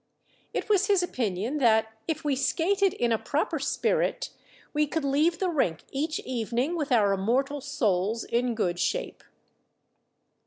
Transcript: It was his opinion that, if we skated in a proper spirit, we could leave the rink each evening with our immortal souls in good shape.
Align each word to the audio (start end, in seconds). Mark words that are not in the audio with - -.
It 0.51 0.67
was 0.67 0.87
his 0.87 1.03
opinion 1.03 1.59
that, 1.59 1.93
if 2.07 2.23
we 2.25 2.35
skated 2.35 2.95
in 2.95 3.11
a 3.11 3.19
proper 3.19 3.59
spirit, 3.59 4.31
we 4.73 4.87
could 4.87 5.05
leave 5.05 5.37
the 5.37 5.51
rink 5.51 5.83
each 5.91 6.19
evening 6.21 6.75
with 6.75 6.91
our 6.91 7.13
immortal 7.13 7.61
souls 7.61 8.23
in 8.23 8.55
good 8.55 8.79
shape. 8.79 9.23